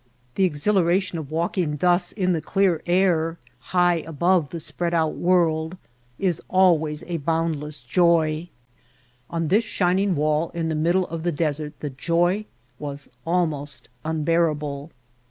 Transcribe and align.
The 0.33 0.45
exhilaration 0.45 1.19
of 1.19 1.29
walking 1.29 1.77
thus 1.77 2.11
in 2.11 2.33
the 2.33 2.41
clear 2.41 2.81
air 2.87 3.37
high 3.59 3.97
above 4.07 4.49
the 4.49 4.59
spread 4.59 4.95
out 4.95 5.13
world 5.13 5.77
is 6.17 6.41
always 6.49 7.03
a 7.03 7.17
boundless 7.17 7.81
joy; 7.81 8.49
on 9.29 9.49
this 9.49 9.63
shining 9.63 10.15
wall 10.15 10.49
in 10.55 10.69
the 10.69 10.73
middle 10.73 11.05
of 11.09 11.21
the 11.21 11.31
desert 11.31 11.79
the 11.81 11.91
joy 11.91 12.45
was 12.79 13.11
almost 13.27 13.89
unbearable. 14.03 14.89